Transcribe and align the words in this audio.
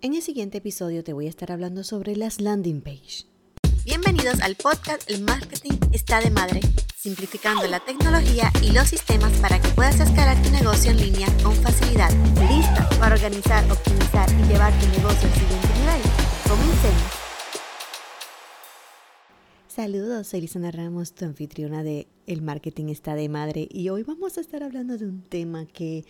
En 0.00 0.14
el 0.14 0.22
siguiente 0.22 0.58
episodio 0.58 1.02
te 1.02 1.12
voy 1.12 1.26
a 1.26 1.28
estar 1.28 1.50
hablando 1.50 1.82
sobre 1.82 2.14
las 2.14 2.40
landing 2.40 2.82
page. 2.82 3.24
Bienvenidos 3.84 4.40
al 4.42 4.54
podcast 4.54 5.10
El 5.10 5.22
Marketing 5.22 5.76
está 5.92 6.20
de 6.20 6.30
madre, 6.30 6.60
simplificando 6.96 7.66
la 7.66 7.80
tecnología 7.80 8.52
y 8.62 8.70
los 8.70 8.86
sistemas 8.86 9.36
para 9.40 9.60
que 9.60 9.66
puedas 9.70 9.98
escalar 9.98 10.40
tu 10.40 10.50
negocio 10.50 10.92
en 10.92 10.98
línea 10.98 11.26
con 11.42 11.52
facilidad. 11.52 12.12
¿Lista 12.48 12.88
para 13.00 13.16
organizar, 13.16 13.68
optimizar 13.72 14.30
y 14.30 14.46
llevar 14.46 14.72
tu 14.78 14.86
negocio 14.86 15.28
al 15.28 15.34
siguiente 15.34 15.68
nivel? 15.80 16.00
Comencemos. 16.46 17.12
Saludos, 19.66 20.28
soy 20.28 20.42
Lisana 20.42 20.70
Ramos, 20.70 21.12
tu 21.12 21.24
anfitriona 21.24 21.82
de 21.82 22.06
El 22.28 22.42
Marketing 22.42 22.86
está 22.86 23.16
de 23.16 23.28
madre 23.28 23.66
y 23.68 23.88
hoy 23.88 24.04
vamos 24.04 24.38
a 24.38 24.42
estar 24.42 24.62
hablando 24.62 24.96
de 24.96 25.06
un 25.06 25.22
tema 25.22 25.66
que 25.66 26.04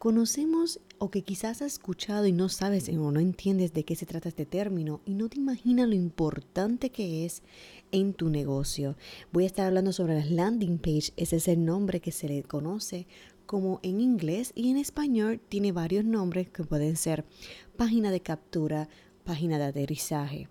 Conocemos 0.00 0.80
o 0.96 1.10
que 1.10 1.20
quizás 1.20 1.60
has 1.60 1.74
escuchado 1.74 2.26
y 2.26 2.32
no 2.32 2.48
sabes 2.48 2.88
o 2.88 3.12
no 3.12 3.20
entiendes 3.20 3.74
de 3.74 3.84
qué 3.84 3.94
se 3.94 4.06
trata 4.06 4.30
este 4.30 4.46
término 4.46 5.02
y 5.04 5.12
no 5.12 5.28
te 5.28 5.36
imaginas 5.36 5.88
lo 5.88 5.94
importante 5.94 6.88
que 6.88 7.26
es 7.26 7.42
en 7.92 8.14
tu 8.14 8.30
negocio. 8.30 8.96
Voy 9.30 9.44
a 9.44 9.48
estar 9.48 9.66
hablando 9.66 9.92
sobre 9.92 10.14
las 10.14 10.30
landing 10.30 10.78
page, 10.78 11.12
ese 11.18 11.36
es 11.36 11.48
el 11.48 11.66
nombre 11.66 12.00
que 12.00 12.12
se 12.12 12.28
le 12.28 12.42
conoce 12.44 13.06
como 13.44 13.78
en 13.82 14.00
inglés 14.00 14.52
y 14.54 14.70
en 14.70 14.78
español 14.78 15.38
tiene 15.50 15.70
varios 15.70 16.06
nombres 16.06 16.48
que 16.48 16.64
pueden 16.64 16.96
ser 16.96 17.26
página 17.76 18.10
de 18.10 18.20
captura, 18.20 18.88
página 19.24 19.58
de 19.58 19.64
aterrizaje. 19.64 20.48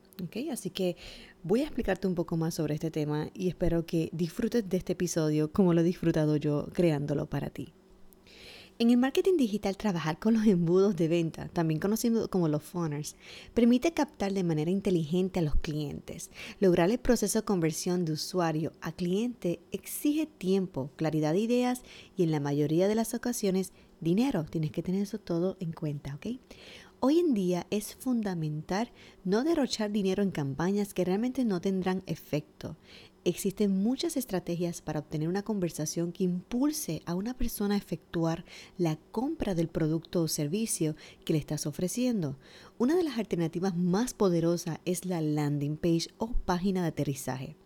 Así 0.52 0.70
que 0.70 0.96
voy 1.42 1.62
a 1.62 1.64
explicarte 1.64 2.06
un 2.06 2.14
poco 2.14 2.38
más 2.38 2.54
sobre 2.54 2.76
este 2.76 2.92
tema 2.92 3.32
y 3.34 3.48
espero 3.48 3.84
que 3.88 4.12
disfrutes 4.14 4.70
de 4.70 4.78
este 4.78 4.94
episodio 4.94 5.52
como 5.52 5.74
lo 5.74 5.82
he 5.82 5.84
disfrutado 5.84 6.36
yo 6.36 6.68
creándolo 6.72 7.26
para 7.26 7.50
ti. 7.50 7.74
En 8.82 8.90
el 8.92 8.96
marketing 8.96 9.36
digital, 9.36 9.76
trabajar 9.76 10.20
con 10.20 10.36
los 10.36 10.46
embudos 10.48 10.96
de 10.96 11.10
venta, 11.10 11.50
también 11.50 11.82
conocidos 11.82 12.30
como 12.30 12.48
los 12.48 12.64
funnels, 12.64 13.18
permite 13.54 13.92
captar 13.92 14.32
de 14.32 14.46
manera 14.46 14.72
inteligente 14.72 15.40
a 15.40 15.42
los 15.42 15.56
clientes. 15.56 16.32
Lograr 16.62 16.90
el 16.90 16.98
proceso 16.98 17.40
de 17.40 17.46
conversión 17.46 18.06
de 18.06 18.14
usuario 18.14 18.72
a 18.80 18.94
cliente 18.94 19.60
exige 19.74 20.28
tiempo, 20.28 20.92
claridad 20.96 21.34
de 21.34 21.40
ideas 21.40 21.82
y 22.16 22.24
en 22.24 22.32
la 22.32 22.40
mayoría 22.40 22.88
de 22.88 22.96
las 22.96 23.14
ocasiones 23.14 23.74
dinero. 24.00 24.46
Tienes 24.46 24.72
que 24.72 24.82
tener 24.82 25.02
eso 25.02 25.20
todo 25.20 25.58
en 25.60 25.74
cuenta, 25.74 26.16
¿ok? 26.16 26.40
Hoy 27.02 27.20
en 27.20 27.34
día 27.34 27.68
es 27.72 27.96
fundamental 27.96 28.92
no 29.26 29.44
derrochar 29.44 29.92
dinero 29.92 30.24
en 30.24 30.32
campañas 30.32 30.94
que 30.94 31.04
realmente 31.04 31.44
no 31.44 31.60
tendrán 31.60 32.02
efecto. 32.08 32.78
Existen 33.26 33.72
muchas 33.84 34.16
estrategias 34.16 34.82
para 34.82 35.00
obtener 35.00 35.28
una 35.28 35.44
conversación 35.44 36.14
que 36.14 36.24
impulse 36.24 37.02
a 37.06 37.16
una 37.16 37.34
persona 37.34 37.76
a 37.76 37.78
efectuar 37.78 38.46
la 38.78 38.98
compra 39.12 39.56
del 39.56 39.68
producto 39.68 40.22
o 40.22 40.28
servicio 40.30 40.96
que 41.26 41.34
le 41.34 41.40
estás 41.40 41.66
ofreciendo. 41.66 42.38
Una 42.78 42.96
de 42.96 43.04
las 43.04 43.18
alternativas 43.18 43.76
más 43.76 44.14
poderosas 44.14 44.80
es 44.86 45.06
la 45.06 45.20
landing 45.20 45.76
page 45.76 46.08
o 46.18 46.32
página 46.32 46.82
de 46.82 46.88
aterrizaje. 46.88 47.58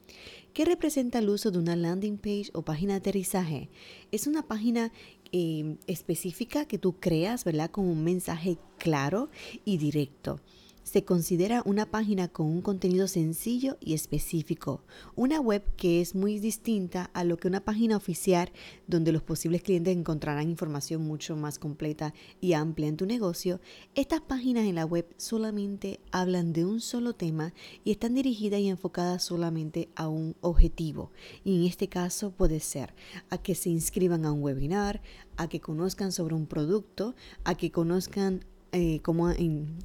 ¿Qué 0.53 0.65
representa 0.65 1.19
el 1.19 1.29
uso 1.29 1.51
de 1.51 1.59
una 1.59 1.75
landing 1.75 2.17
page 2.17 2.49
o 2.53 2.63
página 2.63 2.93
de 2.93 2.97
aterrizaje? 2.97 3.69
Es 4.11 4.25
una 4.25 4.47
página 4.47 4.91
eh, 5.31 5.77
específica 5.85 6.65
que 6.65 6.79
tú 6.79 6.99
creas, 6.99 7.43
¿verdad? 7.43 7.69
Con 7.69 7.85
un 7.85 8.03
mensaje 8.03 8.57
claro 8.77 9.29
y 9.65 9.77
directo 9.77 10.39
se 10.83 11.03
considera 11.03 11.63
una 11.65 11.85
página 11.85 12.27
con 12.27 12.47
un 12.47 12.61
contenido 12.61 13.07
sencillo 13.07 13.77
y 13.79 13.93
específico, 13.93 14.83
una 15.15 15.39
web 15.39 15.63
que 15.75 16.01
es 16.01 16.15
muy 16.15 16.39
distinta 16.39 17.09
a 17.13 17.23
lo 17.23 17.37
que 17.37 17.47
una 17.47 17.63
página 17.63 17.97
oficial 17.97 18.51
donde 18.87 19.11
los 19.11 19.23
posibles 19.23 19.63
clientes 19.63 19.95
encontrarán 19.95 20.49
información 20.49 21.01
mucho 21.01 21.35
más 21.35 21.59
completa 21.59 22.13
y 22.41 22.53
amplia 22.53 22.87
en 22.87 22.97
tu 22.97 23.05
negocio. 23.05 23.59
Estas 23.95 24.21
páginas 24.21 24.65
en 24.65 24.75
la 24.75 24.85
web 24.85 25.07
solamente 25.17 25.99
hablan 26.11 26.53
de 26.53 26.65
un 26.65 26.81
solo 26.81 27.13
tema 27.13 27.53
y 27.83 27.91
están 27.91 28.13
dirigidas 28.13 28.59
y 28.59 28.69
enfocadas 28.69 29.23
solamente 29.23 29.89
a 29.95 30.07
un 30.07 30.35
objetivo. 30.41 31.11
Y 31.43 31.57
en 31.57 31.63
este 31.67 31.87
caso 31.87 32.31
puede 32.31 32.59
ser 32.59 32.93
a 33.29 33.37
que 33.37 33.55
se 33.55 33.69
inscriban 33.69 34.25
a 34.25 34.31
un 34.31 34.43
webinar, 34.43 35.01
a 35.37 35.47
que 35.47 35.59
conozcan 35.59 36.11
sobre 36.11 36.35
un 36.35 36.45
producto, 36.45 37.15
a 37.43 37.55
que 37.55 37.71
conozcan 37.71 38.45
eh, 38.71 39.01
cómo 39.01 39.29
en, 39.29 39.77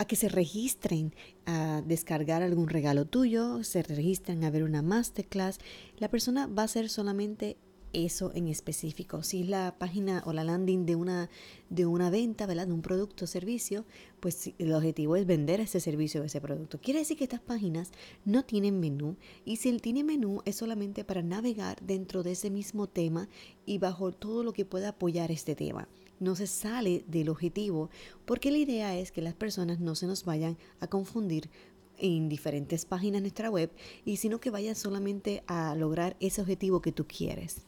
a 0.00 0.06
que 0.06 0.16
se 0.16 0.30
registren 0.30 1.12
a 1.44 1.82
descargar 1.84 2.42
algún 2.42 2.68
regalo 2.68 3.04
tuyo, 3.04 3.62
se 3.64 3.82
registren 3.82 4.42
a 4.44 4.50
ver 4.50 4.62
una 4.62 4.80
masterclass, 4.80 5.58
la 5.98 6.08
persona 6.08 6.46
va 6.46 6.62
a 6.62 6.64
hacer 6.64 6.88
solamente 6.88 7.58
eso 7.92 8.32
en 8.34 8.48
específico. 8.48 9.22
Si 9.22 9.42
es 9.42 9.48
la 9.48 9.76
página 9.78 10.22
o 10.24 10.32
la 10.32 10.42
landing 10.42 10.86
de 10.86 10.96
una, 10.96 11.28
de 11.68 11.84
una 11.84 12.08
venta. 12.08 12.46
De 12.46 12.72
un 12.72 12.80
producto 12.80 13.26
o 13.26 13.28
servicio, 13.28 13.84
pues 14.20 14.52
el 14.58 14.72
objetivo 14.72 15.16
es 15.16 15.26
vender 15.26 15.60
ese 15.60 15.80
servicio 15.80 16.22
o 16.22 16.24
ese 16.24 16.40
producto. 16.40 16.80
Quiere 16.80 17.00
decir 17.00 17.18
que 17.18 17.24
estas 17.24 17.40
páginas 17.40 17.92
no 18.24 18.44
tienen 18.44 18.80
menú 18.80 19.16
y 19.44 19.56
si 19.56 19.68
él 19.68 19.82
tiene 19.82 20.02
menú 20.02 20.40
es 20.46 20.56
solamente 20.56 21.04
para 21.04 21.22
navegar 21.22 21.78
dentro 21.82 22.22
de 22.22 22.32
ese 22.32 22.48
mismo 22.48 22.86
tema 22.86 23.28
y 23.66 23.76
bajo 23.76 24.12
todo 24.12 24.44
lo 24.44 24.54
que 24.54 24.64
pueda 24.64 24.90
apoyar 24.90 25.30
este 25.30 25.54
tema 25.54 25.88
no 26.20 26.36
se 26.36 26.46
sale 26.46 27.04
del 27.08 27.28
objetivo, 27.28 27.90
porque 28.24 28.50
la 28.50 28.58
idea 28.58 28.96
es 28.96 29.10
que 29.10 29.22
las 29.22 29.34
personas 29.34 29.80
no 29.80 29.94
se 29.94 30.06
nos 30.06 30.24
vayan 30.24 30.56
a 30.78 30.86
confundir 30.86 31.50
en 31.98 32.28
diferentes 32.28 32.84
páginas 32.84 33.18
de 33.18 33.22
nuestra 33.22 33.50
web 33.50 33.70
y 34.04 34.16
sino 34.16 34.40
que 34.40 34.50
vayan 34.50 34.76
solamente 34.76 35.42
a 35.46 35.74
lograr 35.74 36.16
ese 36.20 36.40
objetivo 36.40 36.80
que 36.80 36.92
tú 36.92 37.06
quieres. 37.06 37.66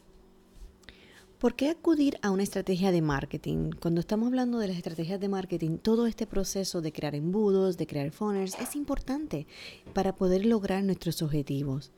¿Por 1.43 1.55
qué 1.55 1.69
acudir 1.69 2.17
a 2.21 2.31
una 2.31 2.43
estrategia 2.43 2.93
de 2.93 3.01
marketing? 3.01 3.71
Cuando 3.81 3.99
estamos 3.99 4.27
hablando 4.27 4.59
de 4.59 4.69
las 4.69 4.77
estrategias 4.77 5.19
de 5.19 5.27
marketing, 5.27 5.77
todo 5.77 6.07
este 6.07 6.25
proceso 6.25 6.79
de 6.81 6.93
crear 6.93 7.15
embudos, 7.15 7.75
de 7.75 7.85
crear 7.85 8.11
funnels, 8.11 8.57
es 8.61 8.77
importante 8.77 9.45
para 9.93 10.15
poder 10.15 10.45
lograr 10.45 10.85
nuestros 10.85 11.21
objetivos. 11.21 11.91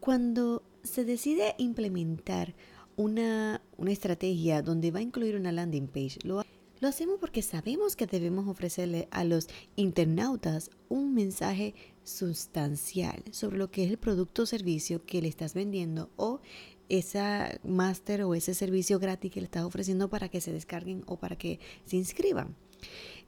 Cuando 0.00 0.62
se 0.82 1.06
decide 1.06 1.54
implementar 1.56 2.54
una, 2.96 3.62
estrategia 3.86 4.62
donde 4.62 4.90
va 4.90 4.98
a 5.00 5.02
incluir 5.02 5.36
una 5.36 5.52
landing 5.52 5.88
page. 5.88 6.18
Lo, 6.22 6.42
lo 6.80 6.88
hacemos 6.88 7.18
porque 7.20 7.42
sabemos 7.42 7.96
que 7.96 8.06
debemos 8.06 8.48
ofrecerle 8.48 9.08
a 9.10 9.24
los 9.24 9.48
internautas 9.76 10.70
un 10.88 11.14
mensaje 11.14 11.74
sustancial 12.02 13.22
sobre 13.30 13.58
lo 13.58 13.70
que 13.70 13.84
es 13.84 13.90
el 13.90 13.98
producto 13.98 14.42
o 14.42 14.46
servicio 14.46 15.04
que 15.04 15.22
le 15.22 15.28
estás 15.28 15.54
vendiendo 15.54 16.10
o 16.16 16.40
esa 16.88 17.58
máster 17.64 18.22
o 18.22 18.34
ese 18.34 18.54
servicio 18.54 18.98
gratis 18.98 19.30
que 19.30 19.40
le 19.40 19.46
estás 19.46 19.64
ofreciendo 19.64 20.08
para 20.08 20.28
que 20.28 20.40
se 20.40 20.52
descarguen 20.52 21.02
o 21.06 21.18
para 21.18 21.36
que 21.36 21.60
se 21.86 21.96
inscriban. 21.96 22.54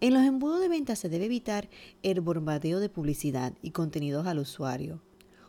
En 0.00 0.12
los 0.12 0.22
embudos 0.24 0.60
de 0.60 0.68
venta 0.68 0.96
se 0.96 1.08
debe 1.08 1.24
evitar 1.24 1.70
el 2.02 2.20
bombardeo 2.20 2.80
de 2.80 2.90
publicidad 2.90 3.54
y 3.62 3.70
contenidos 3.70 4.26
al 4.26 4.38
usuario. 4.38 5.00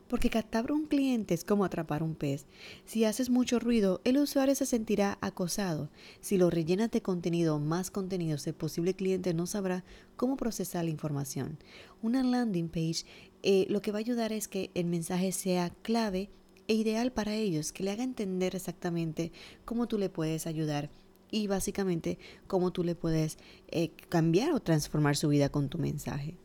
Porque 0.08 0.30
captar 0.30 0.72
un 0.72 0.86
cliente 0.86 1.34
es 1.34 1.44
como 1.44 1.66
atrapar 1.66 2.02
un 2.02 2.16
pez. 2.16 2.46
Si 2.86 3.04
haces 3.04 3.30
mucho 3.30 3.60
ruido, 3.60 4.02
el 4.06 4.18
usuario 4.18 4.56
se 4.56 4.66
sentirá 4.66 5.18
acosado. 5.22 5.90
Si 6.22 6.38
lo 6.38 6.50
rellenas 6.50 6.92
de 6.92 7.02
contenido, 7.02 7.60
más 7.60 7.92
contenido, 7.92 8.38
el 8.46 8.54
posible 8.54 8.94
cliente 8.94 9.34
no 9.34 9.46
sabrá 9.46 9.84
cómo 10.16 10.38
procesar 10.38 10.86
la 10.86 10.92
información. 10.92 11.58
Una 12.02 12.24
landing 12.24 12.70
page 12.70 13.06
eh, 13.44 13.66
lo 13.70 13.82
que 13.82 13.92
va 13.92 13.98
a 13.98 14.00
ayudar 14.00 14.32
es 14.32 14.48
que 14.48 14.72
el 14.74 14.86
mensaje 14.86 15.32
sea 15.32 15.70
clave 15.82 16.30
e 16.68 16.74
ideal 16.74 17.12
para 17.12 17.36
ellos, 17.36 17.72
que 17.72 17.84
le 17.84 17.92
haga 17.92 18.04
entender 18.04 18.56
exactamente 18.56 19.32
cómo 19.66 19.88
tú 19.88 19.98
le 19.98 20.10
puedes 20.10 20.48
ayudar 20.48 20.90
y 21.32 21.48
básicamente 21.48 22.18
cómo 22.48 22.72
tú 22.72 22.84
le 22.84 22.96
puedes 22.96 23.38
eh, 23.70 23.92
cambiar 24.10 24.54
o 24.54 24.60
transformar 24.60 25.16
su 25.16 25.30
vida 25.30 25.50
con 25.50 25.70
tu 25.70 25.78
mensaje. 25.78 26.38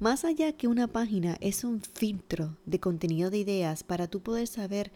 Más 0.00 0.24
allá 0.24 0.52
que 0.52 0.66
una 0.66 0.88
página 0.88 1.36
es 1.40 1.62
un 1.62 1.80
filtro 1.80 2.56
de 2.66 2.80
contenido 2.80 3.30
de 3.30 3.38
ideas 3.38 3.84
para 3.84 4.08
tú 4.08 4.20
poder 4.20 4.48
saber 4.48 4.90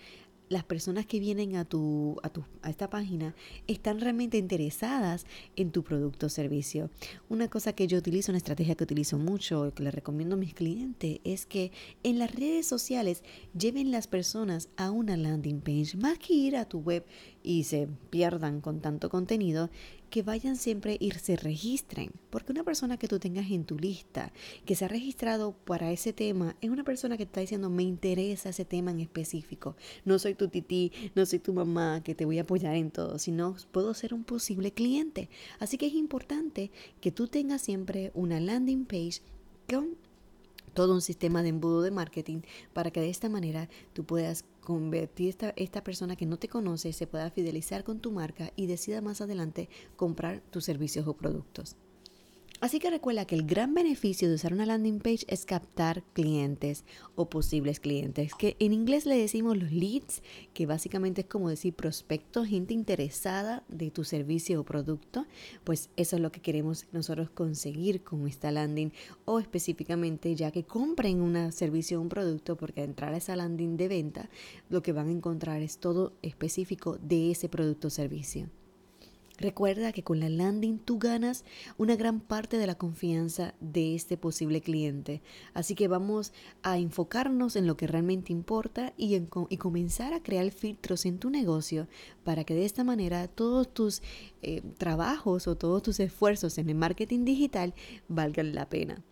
las 0.49 0.65
personas 0.65 1.07
que 1.07 1.21
vienen 1.21 1.57
a, 1.57 1.65
tu, 1.65 2.17
a, 2.23 2.31
tu, 2.31 2.43
a 2.63 2.71
esta 2.71 2.91
página 2.91 3.35
están 3.67 4.01
realmente 4.01 4.39
interesadas 4.39 5.27
en 5.57 5.71
tu 5.71 5.85
producto 5.85 6.27
o 6.27 6.29
servicio. 6.31 6.91
Una 7.29 7.49
cosa 7.49 7.75
que 7.75 7.87
yo 7.87 7.99
utilizo, 7.99 8.33
una 8.33 8.39
estrategia 8.39 8.75
que 8.75 8.85
utilizo 8.85 9.19
mucho, 9.19 9.73
que 9.75 9.83
le 9.83 9.91
recomiendo 9.91 10.35
a 10.35 10.39
mis 10.39 10.55
clientes, 10.55 11.21
es 11.23 11.47
que 11.47 11.71
en 12.03 12.19
las 12.19 12.35
redes 12.35 12.67
sociales 12.67 13.23
lleven 13.57 13.91
las 13.91 14.07
personas 14.09 14.69
a 14.77 14.91
una 14.91 15.17
landing 15.17 15.61
page, 15.61 15.97
más 15.97 16.19
que 16.19 16.35
ir 16.35 16.57
a 16.57 16.65
tu 16.65 16.81
web 16.81 17.05
y 17.43 17.65
se 17.65 17.89
pierdan 18.11 18.61
con 18.61 18.81
tanto 18.81 19.11
contenido, 19.11 19.71
que 20.09 20.23
vayan 20.23 20.57
siempre 20.57 20.97
y 21.01 21.11
se 21.13 21.37
registren. 21.37 22.13
Porque 22.31 22.53
una 22.53 22.65
persona 22.65 22.97
que 22.97 23.09
tú 23.09 23.19
tengas 23.19 23.51
en 23.51 23.65
tu 23.65 23.79
lista, 23.79 24.33
que 24.65 24.75
se 24.75 24.85
ha 24.85 24.89
registrado 24.89 25.53
para 25.53 25.91
ese 25.91 26.13
tema, 26.13 26.57
es 26.61 26.71
una 26.71 26.85
persona 26.85 27.17
que 27.17 27.25
está 27.25 27.41
diciendo, 27.41 27.71
me 27.71 27.83
interesa 27.83 28.51
ese 28.51 28.65
tema 28.65 28.91
en 28.91 29.01
específico. 29.01 29.77
No 30.05 30.19
soy 30.19 30.35
tu 30.35 30.49
tití, 30.49 30.93
no 31.15 31.27
soy 31.27 31.39
tu 31.39 31.53
mamá, 31.53 32.03
que 32.03 32.15
te 32.15 32.25
voy 32.25 32.39
a 32.39 32.43
apoyar 32.43 32.75
en 32.75 32.91
todo, 32.91 33.19
sino 33.19 33.57
puedo 33.73 33.95
ser 33.95 34.15
un 34.15 34.25
posible 34.25 34.73
cliente. 34.73 35.29
Así 35.59 35.79
que 35.79 35.87
es 35.87 35.95
importante 35.95 36.71
que 37.01 37.13
tú 37.13 37.29
tengas 37.29 37.63
siempre 37.63 38.11
una 38.15 38.41
landing 38.41 38.85
page 38.85 39.21
con 39.69 39.97
todo 40.79 40.95
un 40.95 41.01
sistema 41.01 41.43
de 41.43 41.49
embudo 41.49 41.83
de 41.83 41.91
marketing 41.91 42.43
para 42.73 42.93
que 42.93 43.01
de 43.01 43.11
esta 43.11 43.29
manera 43.29 43.69
tú 43.95 44.05
puedas 44.05 44.45
convertir 44.61 45.31
esta, 45.31 45.53
esta 45.57 45.83
persona 45.83 46.15
que 46.15 46.25
no 46.25 46.37
te 46.37 46.47
conoce, 46.47 46.93
se 46.93 47.09
pueda 47.09 47.33
fidelizar 47.33 47.83
con 47.83 47.99
tu 47.99 48.13
marca 48.13 48.53
y 48.55 48.69
decida 48.69 49.01
más 49.01 49.21
adelante 49.21 49.69
comprar 49.97 50.41
tus 50.53 50.65
servicios 50.65 51.09
o 51.09 51.15
productos. 51.15 51.75
Así 52.61 52.81
que 52.81 52.91
recuerda 52.91 53.25
que 53.25 53.37
el 53.37 53.47
gran 53.47 53.73
beneficio 53.73 54.29
de 54.29 54.35
usar 54.35 54.53
una 54.53 54.67
landing 54.67 54.99
page 54.99 55.25
es 55.29 55.45
captar 55.45 56.03
clientes 56.13 56.85
o 57.15 57.31
posibles 57.31 57.79
clientes, 57.79 58.33
que 58.35 58.57
en 58.59 58.73
inglés 58.73 59.07
le 59.07 59.17
decimos 59.17 59.57
los 59.57 59.71
leads, 59.71 60.25
que 60.55 60.67
básicamente 60.67 61.21
es 61.21 61.29
como 61.29 61.51
decir 61.51 61.75
prospecto, 61.75 62.45
gente 62.45 62.75
interesada 62.75 63.63
de 63.69 63.93
tu 63.93 64.03
servicio 64.03 64.61
o 64.61 64.65
producto, 64.65 65.25
pues 65.63 65.89
eso 65.97 66.17
es 66.17 66.23
lo 66.23 66.33
que 66.33 66.41
queremos 66.41 66.87
nosotros 66.91 67.31
conseguir 67.31 68.03
con 68.03 68.27
esta 68.27 68.51
landing 68.51 68.93
o 69.25 69.39
específicamente 69.39 70.35
ya 70.35 70.51
que 70.51 70.65
compren 70.65 71.21
un 71.21 71.53
servicio 71.53 72.01
o 72.01 72.03
un 72.03 72.09
producto, 72.09 72.57
porque 72.57 72.81
al 72.81 72.89
entrar 72.89 73.15
a 73.15 73.19
esa 73.19 73.37
landing 73.37 73.77
de 73.77 73.87
venta, 73.87 74.31
lo 74.69 74.83
que 74.83 74.93
van 74.93 75.07
a 75.07 75.13
encontrar 75.13 75.63
es 75.63 75.79
todo 75.79 76.15
específico 76.23 76.99
de 76.99 77.31
ese 77.31 77.49
producto 77.49 77.87
o 77.87 77.91
servicio. 77.91 78.51
Recuerda 79.39 79.93
que 79.93 80.03
con 80.03 80.19
la 80.19 80.29
landing 80.29 80.79
tú 80.81 80.99
ganas 80.99 81.45
una 81.77 81.95
gran 81.95 82.19
parte 82.19 82.59
de 82.59 82.67
la 82.67 82.75
confianza 82.75 83.55
de 83.61 83.95
este 83.95 84.17
posible 84.17 84.61
cliente. 84.61 85.23
Así 85.55 85.77
que 85.77 85.87
vamos 85.87 86.33
a 86.65 86.77
enfocarnos 86.77 87.55
en 87.55 87.69
lo 87.69 87.77
que 87.77 87.87
realmente 87.87 88.33
importa 88.33 88.93
y, 88.97 89.15
en, 89.15 89.27
comenzar 89.27 90.13
a 90.13 90.23
crear 90.23 90.51
filtros 90.51 91.07
en 91.07 91.19
tu 91.19 91.31
negocio 91.31 91.87
para 92.25 92.43
que 92.43 92.55
de 92.55 92.65
esta 92.65 92.83
manera 92.83 93.29
todos 93.29 93.73
tus 93.73 94.03
eh, 94.43 94.63
trabajos 94.77 95.47
o 95.47 95.57
todos 95.57 95.85
tus 95.85 96.01
esfuerzos 96.01 96.59
en 96.59 96.69
el 96.69 96.75
marketing 96.75 97.25
digital 97.25 97.75
valgan 98.09 98.55
la 98.55 98.69
pena. 98.69 99.05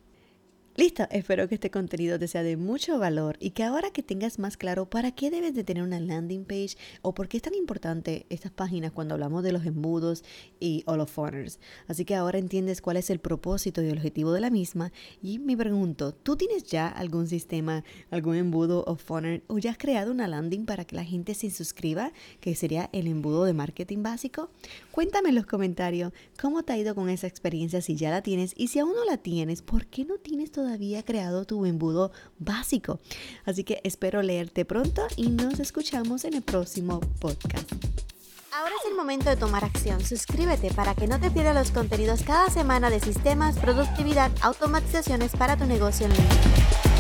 Listo, 0.78 1.06
espero 1.11 1.49
que 1.49 1.55
este 1.55 1.70
contenido 1.70 2.19
te 2.19 2.28
sea 2.28 2.43
de 2.43 2.58
mucho 2.58 2.99
valor 2.99 3.38
y 3.40 3.52
que 3.52 3.64
ahora 3.64 3.90
que 3.93 4.02
tengas 4.02 4.38
más 4.38 4.58
claro 4.58 4.90
para 4.90 5.11
qué 5.11 5.31
debes 5.31 5.55
de 5.55 5.64
tener 5.64 5.82
una 5.82 6.00
landing 6.00 6.44
page 6.44 6.76
o 7.00 7.14
por 7.14 7.28
qué 7.28 7.38
es 7.38 7.43
tan 7.43 7.55
importante 7.55 8.26
estas 8.28 8.52
páginas 8.52 8.93
cuando 8.93 9.14
hablamos 9.14 9.43
de 9.43 9.52
los 9.52 9.64
embudos 9.64 10.23
y 10.61 10.82
all 10.84 11.06
honors. 11.17 11.61
Así 11.88 12.05
que 12.05 12.14
ahora 12.14 12.38
entiendes 12.38 12.82
cuál 12.82 12.99
es 12.99 13.08
el 13.08 13.20
propósito 13.20 13.82
y 13.82 13.87
el 13.87 13.96
objetivo 13.96 14.32
de 14.32 14.43
la 14.43 14.50
misma 14.50 14.93
y 15.23 15.38
me 15.38 15.56
pregunto, 15.56 16.12
¿tú 16.12 16.37
tienes 16.37 16.64
ya 16.64 16.88
algún 16.88 17.26
sistema, 17.26 17.82
algún 18.11 18.34
embudo 18.37 18.84
of 18.84 19.11
honor 19.11 19.40
o 19.46 19.56
ya 19.56 19.70
has 19.70 19.78
creado 19.78 20.12
una 20.12 20.28
landing 20.28 20.67
para 20.67 20.84
que 20.84 20.96
la 20.96 21.05
gente 21.05 21.32
se 21.32 21.49
suscriba, 21.49 22.12
que 22.38 22.55
sería 22.55 22.90
el 22.93 23.06
embudo 23.06 23.46
de 23.46 23.55
marketing 23.55 24.02
básico? 24.02 24.50
Cuéntame 24.90 25.31
en 25.31 25.37
los 25.37 25.46
comentarios 25.46 26.12
cómo 26.38 26.64
te 26.64 26.75
ha 26.75 26.78
ido 26.78 26.94
con 26.94 27.08
esa 27.08 27.28
experiencia 27.28 27.81
si 27.81 27.96
ya 27.96 28.11
la 28.11 28.20
tienes 28.20 28.52
y 28.58 28.69
si 28.69 28.78
aún 28.78 28.93
no 28.94 29.06
la 29.06 29.17
tienes, 29.17 29.62
¿por 29.62 29.87
qué 29.87 30.05
no 30.05 30.19
tienes 30.19 30.52
todo 30.52 30.65
todavía 30.66 31.04
creado 31.04 31.44
tu 31.44 31.64
embudo 31.64 32.10
básico. 32.38 32.98
Así 33.44 33.62
que 33.62 33.80
espero 33.84 34.20
leerte 34.22 34.64
pronto 34.64 35.06
y 35.14 35.28
nos 35.28 35.60
escuchamos 35.60 36.24
en 36.24 36.34
el 36.34 36.42
próximo 36.42 36.98
podcast. 37.20 37.70
Ahora 38.52 38.72
es 38.82 38.90
el 38.90 38.96
momento 38.96 39.30
de 39.30 39.36
tomar 39.36 39.64
acción. 39.64 40.04
Suscríbete 40.04 40.72
para 40.72 40.96
que 40.96 41.06
no 41.06 41.20
te 41.20 41.30
pierdas 41.30 41.54
los 41.54 41.70
contenidos 41.70 42.22
cada 42.22 42.50
semana 42.50 42.90
de 42.90 42.98
sistemas, 42.98 43.56
productividad, 43.58 44.32
automatizaciones 44.40 45.30
para 45.36 45.56
tu 45.56 45.66
negocio 45.66 46.06
en 46.06 46.12
línea. 46.12 46.95